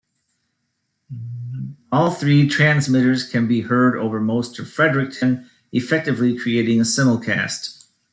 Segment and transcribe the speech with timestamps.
[1.91, 7.85] All three transmitters can be heard over most of Fredericton, effectively creating a simulcast.